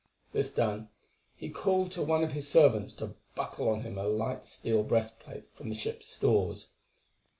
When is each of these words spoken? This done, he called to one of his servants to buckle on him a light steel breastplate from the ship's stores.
This 0.33 0.49
done, 0.51 0.89
he 1.35 1.51
called 1.51 1.91
to 1.91 2.01
one 2.01 2.23
of 2.23 2.31
his 2.31 2.47
servants 2.49 2.91
to 2.93 3.13
buckle 3.35 3.69
on 3.69 3.81
him 3.81 3.99
a 3.99 4.07
light 4.07 4.47
steel 4.47 4.81
breastplate 4.81 5.47
from 5.53 5.67
the 5.69 5.75
ship's 5.75 6.07
stores. 6.07 6.69